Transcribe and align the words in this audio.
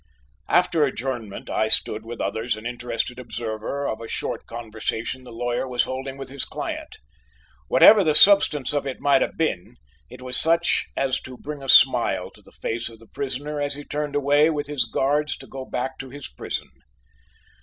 After 0.49 0.83
adjournment 0.83 1.47
I 1.47 1.67
stood 1.67 2.03
with 2.07 2.19
others 2.21 2.57
an 2.57 2.65
interested 2.65 3.19
observer 3.19 3.87
of 3.87 4.01
a 4.01 4.07
short 4.07 4.47
conversation 4.47 5.23
the 5.23 5.31
lawyer 5.31 5.67
was 5.67 5.83
holding 5.83 6.17
with 6.17 6.29
his 6.29 6.43
client. 6.43 6.97
Whatever 7.67 8.03
the 8.03 8.15
substance 8.15 8.73
of 8.73 8.87
it 8.87 8.99
might 8.99 9.21
have 9.21 9.37
been, 9.37 9.75
it 10.09 10.23
was 10.23 10.37
such 10.41 10.87
as 10.97 11.21
to 11.21 11.37
bring 11.37 11.61
a 11.61 11.69
smile 11.69 12.31
to 12.31 12.41
the 12.41 12.51
face 12.51 12.89
of 12.89 12.97
the 12.97 13.09
prisoner 13.13 13.61
as 13.61 13.75
he 13.75 13.83
turned 13.83 14.15
away 14.15 14.49
with 14.49 14.65
his 14.65 14.85
guards 14.91 15.37
to 15.37 15.45
go 15.45 15.65
back 15.65 15.99
to 15.99 16.09
his 16.09 16.27
prison. 16.27 16.71